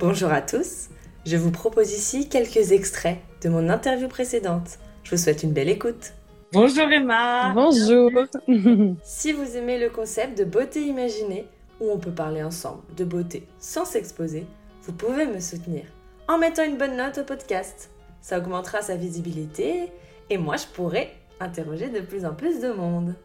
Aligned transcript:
Bonjour 0.00 0.30
à 0.30 0.40
tous, 0.40 0.90
je 1.26 1.36
vous 1.36 1.50
propose 1.50 1.92
ici 1.92 2.28
quelques 2.28 2.70
extraits 2.70 3.18
de 3.42 3.48
mon 3.48 3.68
interview 3.68 4.06
précédente. 4.06 4.78
Je 5.02 5.10
vous 5.10 5.16
souhaite 5.20 5.42
une 5.42 5.52
belle 5.52 5.68
écoute. 5.68 6.12
Bonjour 6.52 6.88
Emma 6.88 7.52
Bonjour 7.52 8.12
Si 9.02 9.32
vous 9.32 9.56
aimez 9.56 9.76
le 9.76 9.90
concept 9.90 10.38
de 10.38 10.44
beauté 10.44 10.82
imaginée, 10.82 11.48
où 11.80 11.90
on 11.90 11.98
peut 11.98 12.12
parler 12.12 12.44
ensemble 12.44 12.82
de 12.96 13.04
beauté 13.04 13.48
sans 13.58 13.84
s'exposer, 13.84 14.46
vous 14.82 14.92
pouvez 14.92 15.26
me 15.26 15.40
soutenir 15.40 15.82
en 16.28 16.38
mettant 16.38 16.62
une 16.62 16.78
bonne 16.78 16.96
note 16.96 17.18
au 17.18 17.24
podcast. 17.24 17.90
Ça 18.20 18.38
augmentera 18.38 18.82
sa 18.82 18.94
visibilité 18.94 19.90
et 20.30 20.38
moi 20.38 20.54
je 20.58 20.66
pourrai 20.66 21.12
interroger 21.40 21.88
de 21.88 22.02
plus 22.02 22.24
en 22.24 22.34
plus 22.34 22.60
de 22.60 22.70
monde. 22.70 23.16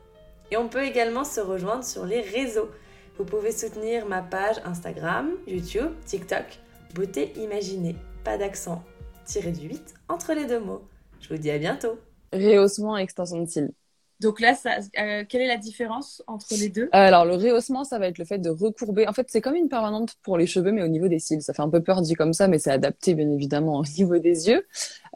Et 0.50 0.58
on 0.58 0.70
peut 0.70 0.84
également 0.84 1.24
se 1.24 1.40
rejoindre 1.40 1.84
sur 1.84 2.08
les 2.08 2.22
réseaux. 2.22 2.72
Vous 3.20 3.26
pouvez 3.26 3.52
soutenir 3.52 4.08
ma 4.08 4.24
page 4.24 4.56
Instagram, 4.66 5.30
YouTube, 5.46 5.92
TikTok 6.08 6.63
Beauté 6.94 7.34
imaginée, 7.38 7.96
pas 8.24 8.38
d'accent, 8.38 8.84
tiré 9.26 9.52
du 9.52 9.68
8 9.68 9.96
entre 10.10 10.34
les 10.34 10.46
deux 10.46 10.60
mots. 10.60 10.84
Je 11.22 11.30
vous 11.30 11.40
dis 11.40 11.50
à 11.50 11.58
bientôt. 11.58 11.98
Rehaussement 12.32 13.00
et 13.00 13.02
extension 13.02 13.42
de 13.42 13.50
cils. 13.50 13.72
Donc 14.20 14.40
là, 14.40 14.54
ça, 14.54 14.78
euh, 15.00 15.24
quelle 15.28 15.42
est 15.42 15.48
la 15.48 15.58
différence 15.58 16.22
entre 16.28 16.46
les 16.52 16.70
deux? 16.70 16.90
Alors 16.92 17.26
le 17.26 17.34
rehaussement, 17.34 17.84
ça 17.84 17.98
va 17.98 18.08
être 18.08 18.20
le 18.20 18.26
fait 18.26 18.38
de 18.38 18.52
recourber. 18.52 19.08
En 19.08 19.14
fait, 19.14 19.26
c'est 19.30 19.42
comme 19.42 19.56
une 19.56 19.70
permanente 19.70 20.14
pour 20.22 20.38
les 20.38 20.46
cheveux, 20.46 20.72
mais 20.72 20.84
au 20.84 20.88
niveau 20.88 21.08
des 21.08 21.18
cils. 21.18 21.42
Ça 21.42 21.56
fait 21.56 21.64
un 21.64 21.70
peu 21.70 21.82
peur 21.82 22.04
dit 22.04 22.14
comme 22.14 22.32
ça, 22.32 22.48
mais 22.48 22.60
c'est 22.60 22.72
adapté 22.72 23.16
bien 23.16 23.30
évidemment 23.32 23.80
au 23.80 23.86
niveau 23.98 24.20
des 24.20 24.50
yeux. 24.50 24.68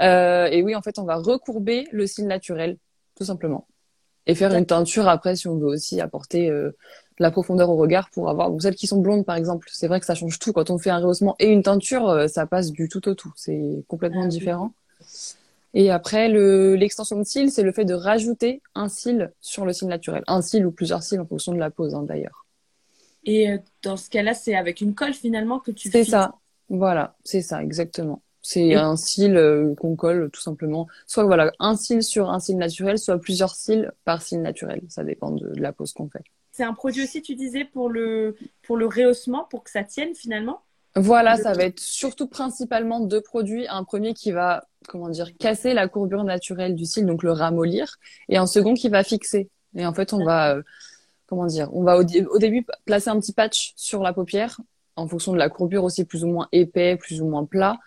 Euh, 0.02 0.48
et 0.48 0.64
oui, 0.64 0.76
en 0.76 0.82
fait, 0.82 0.98
on 0.98 1.04
va 1.04 1.18
recourber 1.18 1.88
le 1.92 2.08
cil 2.08 2.26
naturel, 2.26 2.80
tout 3.16 3.24
simplement, 3.24 3.68
et 4.28 4.36
faire 4.36 4.54
une 4.54 4.66
teinture 4.66 5.08
après 5.08 5.36
si 5.36 5.48
on 5.48 5.58
veut 5.58 5.68
aussi 5.68 6.00
apporter 6.02 6.50
euh, 6.50 6.76
la 7.18 7.32
profondeur 7.32 7.70
au 7.70 7.78
regard 7.78 8.10
pour 8.12 8.30
avoir 8.30 8.52
celles 8.62 8.76
qui 8.76 8.86
sont 8.86 9.00
blondes 9.00 9.26
par 9.26 9.38
exemple. 9.38 9.68
C'est 9.72 9.88
vrai 9.88 10.00
que 10.00 10.06
ça 10.06 10.16
change 10.16 10.38
tout. 10.38 10.54
Quand 10.54 10.70
on 10.70 10.78
fait 10.78 10.90
un 10.90 11.00
rehaussement 11.00 11.36
et 11.40 11.48
une 11.48 11.64
teinture 11.64 12.08
euh, 12.10 12.28
ça 12.28 12.46
passe 12.46 12.72
du 12.72 12.90
tout 12.90 13.08
au 13.08 13.16
tout. 13.16 13.34
C'est 13.36 13.84
complètement 13.88 14.26
ah 14.26 14.28
différent. 14.28 14.74
Et 15.74 15.90
après 15.90 16.30
le 16.30 16.76
l'extension 16.76 17.18
de 17.18 17.24
cils 17.24 17.52
c'est 17.52 17.64
le 17.64 17.72
fait 17.72 17.86
de 17.86 17.94
rajouter 17.94 18.62
un 18.76 18.90
cil 18.90 19.32
sur 19.42 19.66
le 19.66 19.74
cil 19.74 19.88
naturel. 19.88 20.24
Un 20.28 20.42
cil 20.42 20.66
ou 20.66 20.72
plusieurs 20.72 21.02
cils 21.02 21.20
en 21.20 21.26
fonction 21.26 21.54
de 21.54 21.60
la 21.60 21.72
pose 21.72 21.96
hein, 21.96 22.04
d'ailleurs. 22.04 22.46
Et 23.24 23.50
euh, 23.50 23.58
dans 23.82 23.98
ce 23.98 24.10
cas-là 24.10 24.34
c'est 24.34 24.56
avec 24.56 24.82
une 24.82 24.94
colle 24.94 25.14
finalement 25.14 25.60
que 25.60 25.72
tu 25.72 25.90
c'est 25.90 26.04
ça. 26.04 26.36
Voilà. 26.70 27.16
C'est 27.24 27.42
ça 27.42 27.64
exactement 27.64 28.22
c'est 28.50 28.76
un 28.76 28.96
cil 28.96 29.36
euh, 29.36 29.76
qu'on 29.76 29.98
colle 29.98 30.30
tout 30.32 30.40
simplement. 30.40 30.88
Soit 31.06 31.26
voilà 31.26 31.52
un 31.60 31.76
cil 31.76 32.02
sur 32.02 32.30
un 32.30 32.40
cil 32.40 32.58
naturel 32.58 32.98
soit 32.98 33.20
plusieurs 33.20 33.54
cils 33.54 33.92
par 34.06 34.22
cil 34.22 34.42
naturel. 34.42 34.84
Ça 34.88 35.04
dépend 35.04 35.32
de 35.32 35.52
la 35.60 35.74
pose 35.74 35.92
qu'on 35.92 36.08
fait. 36.08 36.24
C'est 36.54 36.64
un 36.64 36.74
produit 36.74 37.04
aussi, 37.04 37.22
tu 37.22 37.36
disais, 37.36 37.66
pour 37.66 37.90
le, 37.90 38.38
pour 38.62 38.78
le 38.78 38.86
rehaussement, 38.86 39.46
pour 39.50 39.66
que 39.66 39.70
ça 39.70 39.84
tienne 39.84 40.16
finalement? 40.16 40.62
Voilà, 40.96 41.36
ça 41.36 41.52
va 41.52 41.66
être 41.66 41.82
surtout 41.82 42.28
principalement 42.28 43.02
deux 43.02 43.20
produits. 43.20 43.68
Un 43.68 43.84
premier 43.84 44.14
qui 44.14 44.32
va, 44.32 44.66
comment 44.88 45.10
dire, 45.10 45.36
casser 45.38 45.74
la 45.74 45.90
courbure 45.90 46.24
naturelle 46.24 46.74
du 46.74 46.86
cil, 46.86 47.06
donc 47.06 47.24
le 47.24 47.34
ramollir, 47.34 47.98
et 48.30 48.38
un 48.38 48.48
second 48.48 48.76
qui 48.76 48.88
va 48.88 49.04
fixer. 49.04 49.50
Et 49.76 49.86
en 49.86 49.94
fait, 49.94 50.14
on 50.14 50.24
va, 50.24 50.56
euh, 50.56 50.64
comment 51.26 51.48
dire, 51.48 51.70
on 51.74 51.84
va 51.84 51.98
au, 51.98 52.04
début 52.06 52.66
placer 52.86 53.10
un 53.10 53.20
petit 53.20 53.34
patch 53.34 53.74
sur 53.76 54.02
la 54.02 54.14
paupière, 54.14 54.62
en 54.98 55.08
fonction 55.08 55.32
de 55.32 55.38
la 55.38 55.50
courbure 55.50 55.84
aussi 55.84 56.04
plus 56.04 56.24
ou 56.24 56.28
moins 56.28 56.48
épais, 56.52 56.98
plus 56.98 57.22
ou 57.22 57.28
moins 57.28 57.46
plat. 57.46 57.78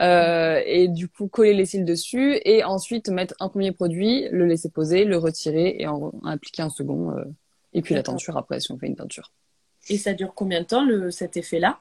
Euh, 0.00 0.60
et 0.66 0.88
du 0.88 1.06
coup 1.06 1.28
coller 1.28 1.54
les 1.54 1.64
cils 1.64 1.84
dessus 1.84 2.40
et 2.44 2.64
ensuite 2.64 3.08
mettre 3.08 3.34
un 3.38 3.48
premier 3.48 3.70
produit, 3.70 4.26
le 4.32 4.46
laisser 4.46 4.68
poser, 4.68 5.04
le 5.04 5.16
retirer 5.16 5.76
et 5.78 5.86
en, 5.86 6.12
appliquer 6.24 6.62
un 6.62 6.70
second 6.70 7.12
euh, 7.12 7.24
et 7.72 7.82
puis 7.82 7.94
la 7.94 8.02
teinture 8.02 8.36
après, 8.36 8.58
si 8.58 8.72
on 8.72 8.78
fait 8.78 8.86
une 8.86 8.96
teinture. 8.96 9.30
Et 9.88 9.98
ça 9.98 10.12
dure 10.12 10.32
combien 10.34 10.60
de 10.60 10.66
temps, 10.66 10.84
le, 10.84 11.10
cet 11.10 11.36
effet-là? 11.36 11.78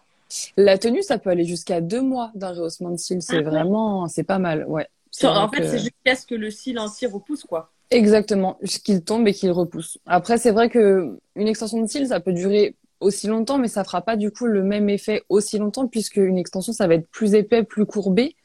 La 0.56 0.78
tenue, 0.78 1.02
ça 1.02 1.18
peut 1.18 1.30
aller 1.30 1.46
jusqu'à 1.46 1.82
deux 1.82 2.02
mois 2.02 2.32
d'un 2.36 2.54
rehaussement 2.54 2.92
de 2.92 2.98
cils. 2.98 3.22
C'est 3.22 3.38
ah 3.38 3.42
vraiment, 3.42 4.08
c'est 4.08 4.24
pas 4.24 4.40
mal, 4.40 4.66
ouais. 4.68 4.88
En 5.24 5.50
fait, 5.50 5.68
c'est 5.68 5.80
jusqu'à 5.80 6.16
ce 6.16 6.26
que 6.26 6.36
le 6.36 6.50
cil 6.52 6.80
entier 6.80 7.08
repousse, 7.08 7.44
quoi. 7.44 7.72
Exactement, 7.90 8.58
qu'il 8.86 9.04
tombe 9.04 9.28
et 9.28 9.34
qu'il 9.34 9.52
repousse. 9.52 9.98
Après, 10.06 10.38
c'est 10.38 10.52
vrai 10.52 10.70
que 10.70 11.20
une 11.36 11.48
extension 11.48 11.82
de 11.82 11.88
cils, 11.88 12.08
ça 12.08 12.22
peut 12.22 12.32
durer 12.32 12.76
aussi 13.02 13.28
longtemps, 13.28 13.58
mais 13.58 13.68
ça 13.68 13.84
fera 13.84 14.02
pas 14.02 14.16
du 14.16 14.32
coup 14.32 14.46
le 14.46 14.64
même 14.64 14.90
effet 14.90 15.24
aussi 15.30 15.58
longtemps 15.58 15.88
puisque 15.88 16.18
une 16.18 16.38
extension, 16.38 16.74
ça 16.74 16.88
va 16.88 16.96
être 16.96 17.08
plus 17.10 17.34
épais, 17.34 17.64
plus 17.64 17.86
courbé. 17.86 18.36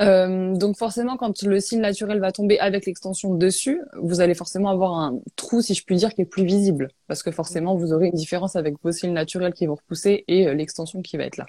Euh, 0.00 0.56
donc 0.56 0.76
forcément, 0.76 1.16
quand 1.16 1.42
le 1.42 1.60
cil 1.60 1.80
naturel 1.80 2.18
va 2.18 2.32
tomber 2.32 2.58
avec 2.58 2.86
l'extension 2.86 3.34
dessus, 3.34 3.80
vous 3.94 4.20
allez 4.20 4.34
forcément 4.34 4.70
avoir 4.70 4.98
un 4.98 5.20
trou, 5.36 5.60
si 5.60 5.74
je 5.74 5.84
puis 5.84 5.96
dire, 5.96 6.14
qui 6.14 6.22
est 6.22 6.26
plus 6.26 6.44
visible, 6.44 6.88
parce 7.06 7.22
que 7.22 7.30
forcément, 7.30 7.76
vous 7.76 7.92
aurez 7.92 8.06
une 8.06 8.14
différence 8.14 8.56
avec 8.56 8.74
vos 8.82 8.90
cils 8.90 9.12
naturels 9.12 9.52
qui 9.52 9.66
vont 9.66 9.74
repousser 9.74 10.24
et 10.28 10.48
euh, 10.48 10.54
l'extension 10.54 11.02
qui 11.02 11.16
va 11.16 11.24
être 11.24 11.36
là. 11.36 11.46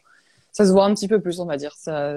Ça 0.51 0.65
se 0.65 0.71
voit 0.71 0.85
un 0.85 0.93
petit 0.93 1.07
peu 1.07 1.19
plus, 1.19 1.39
on 1.39 1.45
va 1.45 1.57
dire. 1.57 1.73
Ça, 1.75 2.13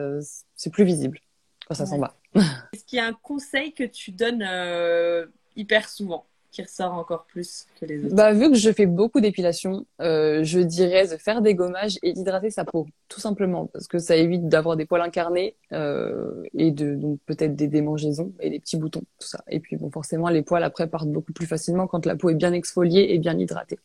c'est 0.55 0.71
plus 0.71 0.85
visible 0.85 1.21
quand 1.67 1.75
ça 1.75 1.87
s'en 1.87 1.99
va. 1.99 2.17
Est-ce 2.35 2.85
qu'il 2.85 2.99
y 2.99 3.01
a 3.01 3.07
un 3.07 3.15
conseil 3.15 3.73
que 3.73 3.85
tu 3.85 4.13
donnes 4.13 4.45
euh, 4.47 5.27
hyper 5.57 5.89
souvent? 5.89 6.27
Qui 6.57 6.63
ressort 6.63 6.95
encore 6.95 7.27
plus 7.27 7.67
que 7.79 7.85
les 7.85 8.03
autres 8.03 8.15
Bah 8.15 8.33
vu 8.33 8.49
que 8.49 8.57
je 8.57 8.73
fais 8.73 8.87
beaucoup 8.87 9.21
d'épilation, 9.21 9.85
euh, 10.01 10.43
je 10.43 10.59
dirais 10.61 11.07
de 11.07 11.17
faire 11.19 11.43
des 11.43 11.55
gommages 11.55 11.99
et 12.03 12.15
d'hydrater 12.15 12.51
sa 12.51 12.65
peau, 12.65 12.87
tout 13.09 13.21
simplement, 13.21 13.67
parce 13.67 13.87
que 13.87 13.99
ça 13.99 14.17
évite 14.17 14.49
d'avoir 14.49 14.77
des 14.77 14.87
poils 14.87 15.03
incarnés 15.03 15.55
euh, 15.73 16.43
et 16.55 16.71
de 16.71 16.95
donc 16.95 17.21
peut-être 17.27 17.55
des 17.55 17.69
démangeaisons 17.69 18.33
et 18.41 18.49
des 18.49 18.59
petits 18.59 18.79
boutons, 18.79 19.03
tout 19.21 19.29
ça. 19.29 19.45
Et 19.49 19.61
puis 19.61 19.77
bon, 19.77 19.91
forcément, 19.91 20.31
les 20.31 20.41
poils 20.41 20.65
après 20.65 20.87
partent 20.87 21.11
beaucoup 21.11 21.35
plus 21.35 21.47
facilement 21.47 21.87
quand 21.87 22.07
la 22.07 22.17
peau 22.17 22.31
est 22.31 22.35
bien 22.35 22.55
exfoliée 22.55 23.09
et 23.11 23.19
bien 23.19 23.39
hydratée. 23.39 23.79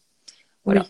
Voilà. 0.64 0.86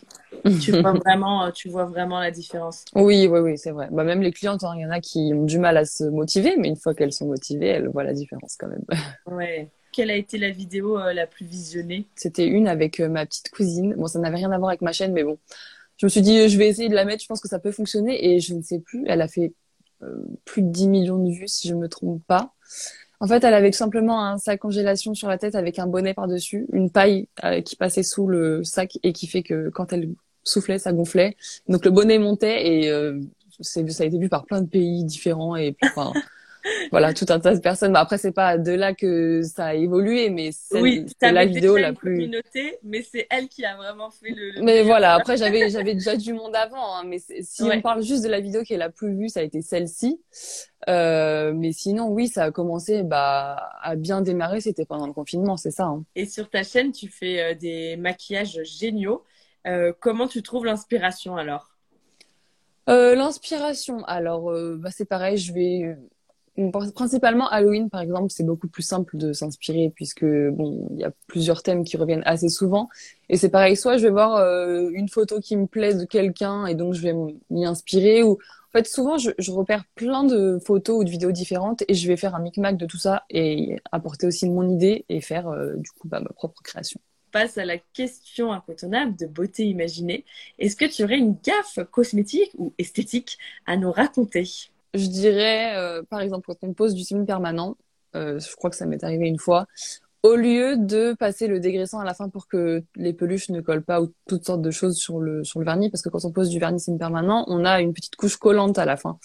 tu 0.60 0.70
vois 0.70 0.92
vraiment, 1.04 1.50
tu 1.50 1.68
vois 1.68 1.86
vraiment 1.86 2.20
la 2.20 2.30
différence. 2.30 2.84
Oui, 2.94 3.26
oui, 3.28 3.40
oui, 3.40 3.58
c'est 3.58 3.72
vrai. 3.72 3.88
Bah 3.90 4.04
même 4.04 4.22
les 4.22 4.30
clientes, 4.30 4.62
hein, 4.62 4.74
il 4.76 4.82
y 4.82 4.86
en 4.86 4.90
a 4.90 5.00
qui 5.00 5.32
ont 5.34 5.44
du 5.44 5.58
mal 5.58 5.76
à 5.76 5.84
se 5.84 6.04
motiver, 6.04 6.54
mais 6.58 6.68
une 6.68 6.76
fois 6.76 6.94
qu'elles 6.94 7.12
sont 7.12 7.26
motivées, 7.26 7.68
elles 7.68 7.88
voient 7.88 8.04
la 8.04 8.12
différence 8.12 8.56
quand 8.56 8.68
même. 8.68 8.84
Ouais. 9.26 9.68
Quelle 9.92 10.10
a 10.10 10.16
été 10.16 10.38
la 10.38 10.50
vidéo 10.50 10.98
euh, 10.98 11.12
la 11.12 11.26
plus 11.26 11.44
visionnée? 11.44 12.06
C'était 12.16 12.46
une 12.46 12.66
avec 12.66 12.98
euh, 12.98 13.08
ma 13.08 13.26
petite 13.26 13.50
cousine. 13.50 13.94
Bon, 13.94 14.06
ça 14.06 14.18
n'avait 14.18 14.36
rien 14.36 14.50
à 14.50 14.58
voir 14.58 14.70
avec 14.70 14.80
ma 14.80 14.92
chaîne, 14.92 15.12
mais 15.12 15.22
bon. 15.22 15.38
Je 15.98 16.06
me 16.06 16.08
suis 16.08 16.22
dit, 16.22 16.48
je 16.48 16.56
vais 16.56 16.66
essayer 16.66 16.88
de 16.88 16.94
la 16.94 17.04
mettre, 17.04 17.22
je 17.22 17.28
pense 17.28 17.40
que 17.40 17.48
ça 17.48 17.58
peut 17.58 17.72
fonctionner. 17.72 18.32
Et 18.32 18.40
je 18.40 18.54
ne 18.54 18.62
sais 18.62 18.80
plus, 18.80 19.04
elle 19.06 19.20
a 19.20 19.28
fait 19.28 19.52
euh, 20.02 20.24
plus 20.46 20.62
de 20.62 20.68
10 20.68 20.88
millions 20.88 21.18
de 21.18 21.30
vues, 21.30 21.46
si 21.46 21.68
je 21.68 21.74
me 21.74 21.88
trompe 21.88 22.22
pas. 22.26 22.54
En 23.20 23.26
fait, 23.28 23.44
elle 23.44 23.54
avait 23.54 23.70
simplement 23.70 24.24
un 24.24 24.38
sac 24.38 24.60
congélation 24.60 25.14
sur 25.14 25.28
la 25.28 25.36
tête 25.36 25.54
avec 25.54 25.78
un 25.78 25.86
bonnet 25.86 26.14
par-dessus, 26.14 26.66
une 26.72 26.90
paille 26.90 27.28
qui 27.64 27.76
passait 27.76 28.02
sous 28.02 28.26
le 28.26 28.64
sac 28.64 28.98
et 29.04 29.12
qui 29.12 29.28
fait 29.28 29.44
que 29.44 29.68
quand 29.68 29.92
elle 29.92 30.08
soufflait, 30.42 30.80
ça 30.80 30.92
gonflait. 30.92 31.36
Donc 31.68 31.84
le 31.84 31.92
bonnet 31.92 32.18
montait 32.18 32.66
et 32.66 32.90
ça 33.60 33.78
a 33.78 34.06
été 34.06 34.18
vu 34.18 34.28
par 34.28 34.44
plein 34.44 34.60
de 34.60 34.66
pays 34.66 35.04
différents 35.04 35.54
et 35.54 35.76
enfin, 35.84 36.12
voilà, 36.90 37.12
tout 37.12 37.26
un 37.28 37.40
tas 37.40 37.54
de 37.54 37.60
personnes. 37.60 37.92
Mais 37.92 37.98
après, 37.98 38.18
c'est 38.18 38.32
pas 38.32 38.58
de 38.58 38.72
là 38.72 38.94
que 38.94 39.42
ça 39.42 39.66
a 39.66 39.74
évolué, 39.74 40.30
mais 40.30 40.50
c'est 40.52 41.32
la 41.32 41.46
vidéo 41.46 41.76
la 41.76 41.92
plus. 41.92 42.16
Communauté, 42.16 42.78
mais 42.82 43.02
c'est 43.02 43.26
elle 43.30 43.48
qui 43.48 43.64
a 43.64 43.76
vraiment 43.76 44.10
fait 44.10 44.30
le. 44.30 44.62
mais 44.62 44.82
voilà, 44.82 45.14
après 45.14 45.36
j'avais 45.36 45.70
j'avais 45.70 45.94
déjà 45.94 46.16
du 46.16 46.32
monde 46.32 46.54
avant, 46.54 46.96
hein, 46.96 47.04
mais 47.06 47.18
si 47.18 47.62
on 47.62 47.80
parle 47.80 48.02
juste 48.02 48.24
de 48.24 48.28
la 48.28 48.40
vidéo 48.40 48.62
qui 48.62 48.74
est 48.74 48.78
la 48.78 48.90
plus 48.90 49.14
vue, 49.14 49.28
ça 49.28 49.40
a 49.40 49.42
été 49.42 49.62
celle-ci. 49.62 50.20
Euh, 50.88 51.52
mais 51.54 51.72
sinon, 51.72 52.08
oui, 52.08 52.28
ça 52.28 52.44
a 52.44 52.50
commencé 52.50 53.02
bah, 53.02 53.70
à 53.82 53.96
bien 53.96 54.20
démarrer. 54.20 54.60
C'était 54.60 54.84
pendant 54.84 55.06
le 55.06 55.12
confinement, 55.12 55.56
c'est 55.56 55.70
ça. 55.70 55.84
Hein. 55.84 56.04
Et 56.16 56.26
sur 56.26 56.50
ta 56.50 56.62
chaîne, 56.62 56.92
tu 56.92 57.08
fais 57.08 57.42
euh, 57.42 57.54
des 57.54 57.96
maquillages 57.96 58.60
géniaux. 58.64 59.22
Euh, 59.66 59.92
comment 60.00 60.26
tu 60.26 60.42
trouves 60.42 60.64
l'inspiration 60.64 61.36
alors? 61.36 61.68
L'inspiration, 62.88 64.04
alors 64.04 64.52
bah, 64.76 64.90
c'est 64.90 65.04
pareil, 65.04 65.38
je 65.38 65.52
vais 65.52 65.96
Principalement 66.94 67.48
Halloween, 67.48 67.88
par 67.88 68.02
exemple, 68.02 68.30
c'est 68.30 68.44
beaucoup 68.44 68.68
plus 68.68 68.82
simple 68.82 69.16
de 69.16 69.32
s'inspirer 69.32 69.90
puisque 69.94 70.24
bon, 70.24 70.86
il 70.92 71.00
y 71.00 71.04
a 71.04 71.10
plusieurs 71.26 71.62
thèmes 71.62 71.82
qui 71.82 71.96
reviennent 71.96 72.22
assez 72.26 72.50
souvent. 72.50 72.90
Et 73.30 73.38
c'est 73.38 73.48
pareil, 73.48 73.74
soit 73.74 73.96
je 73.96 74.02
vais 74.02 74.10
voir 74.10 74.36
euh, 74.36 74.90
une 74.92 75.08
photo 75.08 75.40
qui 75.40 75.56
me 75.56 75.66
plaît 75.66 75.94
de 75.94 76.04
quelqu'un 76.04 76.66
et 76.66 76.74
donc 76.74 76.92
je 76.92 77.00
vais 77.00 77.14
m'y 77.48 77.64
inspirer. 77.64 78.22
Ou 78.22 78.32
en 78.32 78.72
fait, 78.72 78.86
souvent 78.86 79.16
je, 79.16 79.50
repère 79.50 79.84
plein 79.94 80.24
de 80.24 80.58
photos 80.62 81.00
ou 81.00 81.04
de 81.04 81.10
vidéos 81.10 81.32
différentes 81.32 81.84
et 81.88 81.94
je 81.94 82.06
vais 82.06 82.18
faire 82.18 82.34
un 82.34 82.40
micmac 82.40 82.76
de 82.76 82.84
tout 82.84 82.98
ça 82.98 83.24
et 83.30 83.76
apporter 83.90 84.26
aussi 84.26 84.48
mon 84.50 84.68
idée 84.68 85.06
et 85.08 85.22
faire 85.22 85.48
euh, 85.48 85.76
du 85.76 85.90
coup 85.92 86.06
bah, 86.06 86.20
ma 86.20 86.30
propre 86.30 86.60
création. 86.62 87.00
passe 87.30 87.56
à 87.56 87.64
la 87.64 87.78
question 87.78 88.52
incontournable 88.52 89.16
de 89.16 89.24
beauté 89.24 89.64
imaginée. 89.64 90.26
Est-ce 90.58 90.76
que 90.76 90.84
tu 90.84 91.02
aurais 91.02 91.16
une 91.16 91.34
gaffe 91.42 91.78
cosmétique 91.90 92.50
ou 92.58 92.74
esthétique 92.76 93.38
à 93.64 93.78
nous 93.78 93.90
raconter? 93.90 94.71
Je 94.94 95.06
dirais, 95.06 95.76
euh, 95.76 96.02
par 96.02 96.20
exemple, 96.20 96.46
quand 96.46 96.66
on 96.66 96.74
pose 96.74 96.94
du 96.94 97.02
ciment 97.02 97.24
permanent, 97.24 97.76
euh, 98.14 98.38
je 98.38 98.54
crois 98.56 98.70
que 98.70 98.76
ça 98.76 98.86
m'est 98.86 99.02
arrivé 99.04 99.26
une 99.26 99.38
fois, 99.38 99.66
au 100.22 100.36
lieu 100.36 100.76
de 100.76 101.14
passer 101.14 101.48
le 101.48 101.58
dégraissant 101.60 101.98
à 101.98 102.04
la 102.04 102.14
fin 102.14 102.28
pour 102.28 102.46
que 102.46 102.82
les 102.96 103.12
peluches 103.12 103.48
ne 103.48 103.60
collent 103.60 103.82
pas 103.82 104.00
ou 104.02 104.12
toutes 104.28 104.44
sortes 104.44 104.62
de 104.62 104.70
choses 104.70 104.96
sur 104.96 105.18
le 105.18 105.42
sur 105.44 105.58
le 105.60 105.66
vernis, 105.66 105.90
parce 105.90 106.02
que 106.02 106.08
quand 106.08 106.24
on 106.24 106.30
pose 106.30 106.48
du 106.48 106.60
vernis 106.60 106.84
permanent, 106.98 107.44
on 107.48 107.64
a 107.64 107.80
une 107.80 107.92
petite 107.92 108.16
couche 108.16 108.36
collante 108.36 108.78
à 108.78 108.84
la 108.84 108.96
fin. 108.96 109.18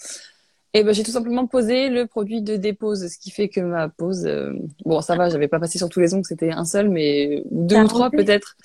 Et 0.74 0.84
ben 0.84 0.92
j'ai 0.92 1.02
tout 1.02 1.12
simplement 1.12 1.46
posé 1.46 1.88
le 1.88 2.06
produit 2.06 2.42
de 2.42 2.56
dépose, 2.56 3.08
ce 3.08 3.18
qui 3.18 3.30
fait 3.30 3.48
que 3.48 3.60
ma 3.60 3.88
pose, 3.88 4.26
euh, 4.26 4.52
bon 4.84 5.00
ça 5.00 5.16
va, 5.16 5.28
j'avais 5.28 5.48
pas 5.48 5.60
passé 5.60 5.78
sur 5.78 5.88
tous 5.88 6.00
les 6.00 6.12
ongles, 6.14 6.26
c'était 6.26 6.50
un 6.50 6.64
seul, 6.64 6.90
mais 6.90 7.42
deux 7.50 7.76
ou 7.76 7.86
trois 7.86 8.10
peut-être. 8.10 8.56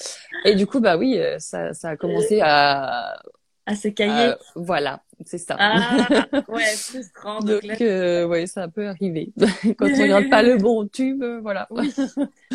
Et 0.44 0.56
du 0.56 0.66
coup 0.68 0.80
bah 0.80 0.98
oui, 0.98 1.20
ça 1.40 1.74
ça 1.74 1.90
a 1.90 1.96
commencé 1.98 2.42
à 2.42 3.22
à 3.66 3.76
cahiers. 3.76 4.32
Euh, 4.32 4.36
voilà, 4.56 5.02
c'est 5.26 5.38
ça. 5.38 5.56
Ah, 5.60 6.08
ouais, 6.50 6.64
frustrant. 6.76 7.40
Donc, 7.40 7.62
donc 7.64 7.82
euh, 7.82 8.26
ouais, 8.26 8.48
ça 8.48 8.68
peut 8.68 8.88
arriver. 8.88 9.32
Quand 9.78 9.88
on 9.88 10.02
regarde 10.02 10.30
pas 10.30 10.44
le 10.44 10.58
bon 10.58 10.88
tube, 10.88 11.24
euh, 11.24 11.40
voilà. 11.42 11.68
Oui, 11.72 11.94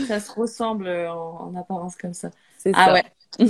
ça 0.07 0.21
se 0.21 0.33
ressemble 0.33 0.89
en, 0.89 1.55
apparence 1.57 1.97
comme 1.97 2.15
ça. 2.15 2.31
C'est 2.59 2.73
ah, 2.75 2.93
ouais. 2.93 3.05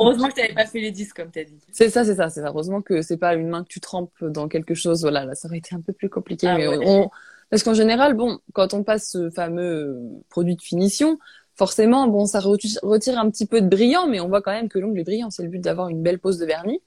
Heureusement 0.00 0.28
que 0.28 0.34
tu 0.34 0.40
n'avais 0.40 0.54
pas 0.54 0.66
fait 0.66 0.80
les 0.80 0.90
disques 0.90 1.16
comme 1.16 1.30
tu 1.30 1.40
as 1.40 1.44
dit. 1.44 1.58
C'est 1.70 1.90
ça, 1.90 2.04
c'est 2.04 2.14
ça, 2.14 2.30
c'est 2.30 2.40
ça. 2.40 2.48
Heureusement 2.48 2.80
que 2.80 3.02
c'est 3.02 3.18
pas 3.18 3.34
une 3.34 3.48
main 3.48 3.62
que 3.62 3.68
tu 3.68 3.80
trempes 3.80 4.24
dans 4.24 4.48
quelque 4.48 4.74
chose. 4.74 5.02
Voilà, 5.02 5.24
là, 5.24 5.34
ça 5.34 5.48
aurait 5.48 5.58
été 5.58 5.74
un 5.74 5.80
peu 5.80 5.92
plus 5.92 6.08
compliqué. 6.08 6.48
Ah 6.48 6.56
mais 6.56 6.66
on... 6.68 7.10
Parce 7.50 7.62
qu'en 7.62 7.74
général, 7.74 8.14
bon, 8.14 8.38
quand 8.54 8.72
on 8.72 8.82
passe 8.82 9.10
ce 9.10 9.28
fameux 9.28 10.00
produit 10.30 10.56
de 10.56 10.62
finition, 10.62 11.18
forcément, 11.54 12.08
bon, 12.08 12.24
ça 12.24 12.40
retire 12.40 13.18
un 13.18 13.30
petit 13.30 13.46
peu 13.46 13.60
de 13.60 13.68
brillant, 13.68 14.06
mais 14.06 14.20
on 14.20 14.28
voit 14.28 14.42
quand 14.42 14.52
même 14.52 14.68
que 14.68 14.78
l'ongle 14.78 15.00
est 15.00 15.04
brillant. 15.04 15.30
C'est 15.30 15.42
le 15.42 15.50
but 15.50 15.60
d'avoir 15.60 15.88
une 15.88 16.02
belle 16.02 16.18
pose 16.18 16.38
de 16.38 16.46
vernis. 16.46 16.80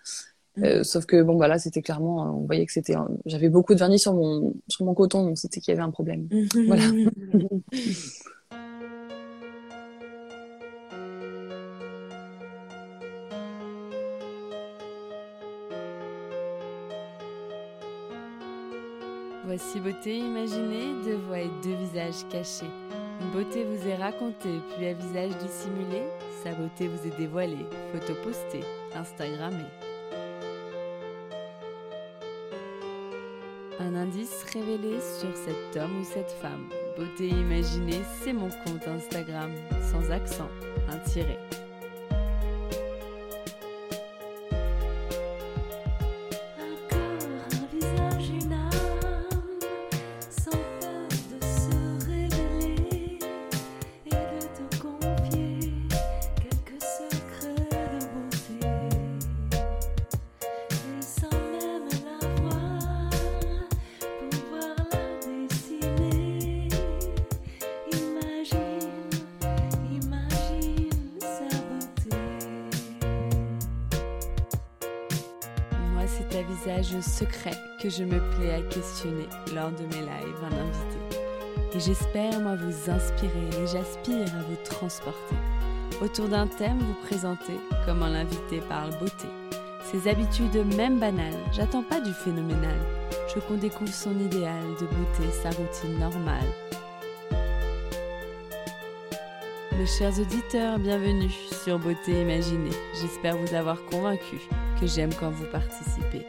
Euh, 0.63 0.79
mm. 0.79 0.83
sauf 0.83 1.05
que 1.05 1.21
bon, 1.21 1.35
bah 1.35 1.47
là, 1.47 1.59
c'était 1.59 1.81
clairement, 1.81 2.37
on 2.37 2.45
voyait 2.45 2.65
que 2.65 2.71
c'était, 2.71 2.95
j'avais 3.25 3.49
beaucoup 3.49 3.73
de 3.73 3.79
vernis 3.79 3.99
sur 3.99 4.13
mon 4.13 4.53
sur 4.67 4.85
mon 4.85 4.93
coton, 4.93 5.23
donc 5.23 5.37
c'était 5.37 5.59
qu'il 5.59 5.73
y 5.73 5.77
avait 5.77 5.85
un 5.85 5.91
problème. 5.91 6.27
voilà. 6.67 6.83
Voici 19.45 19.79
beauté 19.79 20.17
imaginée, 20.17 20.91
deux 21.05 21.17
voix 21.27 21.39
et 21.39 21.49
deux 21.63 21.75
visages 21.75 22.27
cachés. 22.29 22.65
Une 23.21 23.31
beauté 23.31 23.63
vous 23.63 23.87
est 23.87 23.95
racontée, 23.95 24.59
puis 24.75 24.87
un 24.87 24.93
visage 24.93 25.37
dissimulé. 25.37 26.01
Sa 26.43 26.51
beauté 26.53 26.87
vous 26.87 27.07
est 27.07 27.17
dévoilée, 27.17 27.65
photo 27.93 28.13
postée, 28.23 28.65
Instagrammée. 28.93 29.84
Un 33.79 33.93
indice 33.95 34.45
révélé 34.53 34.99
sur 35.01 35.35
cet 35.35 35.81
homme 35.81 35.99
ou 35.99 36.03
cette 36.05 36.31
femme. 36.31 36.69
Beauté 36.97 37.27
imaginée, 37.27 38.01
c'est 38.21 38.31
mon 38.31 38.49
compte 38.49 38.87
Instagram, 38.87 39.51
sans 39.91 40.11
accent, 40.11 40.49
un 40.87 40.97
visage 76.41 76.99
secret 77.01 77.57
que 77.79 77.89
je 77.89 78.03
me 78.03 78.19
plais 78.35 78.53
à 78.53 78.61
questionner 78.61 79.27
lors 79.53 79.71
de 79.71 79.83
mes 79.95 80.01
lives 80.01 80.43
en 80.43 80.55
invité. 80.55 81.15
Et 81.73 81.79
j'espère, 81.79 82.39
moi, 82.39 82.55
vous 82.55 82.89
inspirer 82.89 83.49
et 83.61 83.67
j'aspire 83.67 84.33
à 84.33 84.41
vous 84.49 84.57
transporter. 84.63 85.35
Autour 86.01 86.27
d'un 86.29 86.47
thème, 86.47 86.79
vous 86.79 87.07
présenter 87.07 87.53
comment 87.85 88.07
l'invité 88.07 88.59
parle 88.69 88.91
beauté. 88.99 89.27
Ses 89.83 90.09
habitudes, 90.09 90.65
même 90.75 90.99
banales, 90.99 91.33
j'attends 91.53 91.83
pas 91.83 92.01
du 92.01 92.11
phénoménal. 92.11 92.79
Je 93.33 93.39
qu'on 93.39 93.55
découvre 93.55 93.93
son 93.93 94.17
idéal 94.19 94.63
de 94.79 94.85
beauté, 94.85 95.31
sa 95.43 95.49
routine 95.49 95.99
normale. 95.99 96.47
Mes 99.77 99.85
chers 99.85 100.17
auditeurs, 100.19 100.79
bienvenue 100.79 101.31
sur 101.63 101.77
Beauté 101.79 102.21
Imaginée. 102.21 102.75
J'espère 103.01 103.35
vous 103.35 103.53
avoir 103.53 103.83
convaincu 103.85 104.37
que 104.79 104.87
j'aime 104.87 105.13
quand 105.13 105.29
vous 105.29 105.45
participez. 105.45 106.25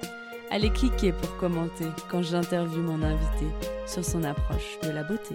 Allez 0.50 0.70
cliquer 0.70 1.12
pour 1.12 1.37
commenter 1.37 1.87
quand 2.10 2.22
j'interviewe 2.22 2.82
mon 2.82 3.02
invité 3.02 3.46
sur 3.87 4.04
son 4.04 4.22
approche 4.25 4.78
de 4.82 4.90
la 4.90 5.02
beauté. 5.02 5.34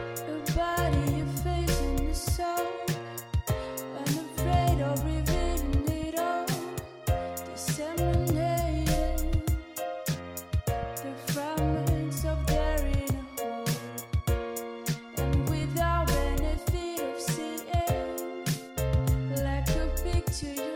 to 20.31 20.45
you. 20.45 20.70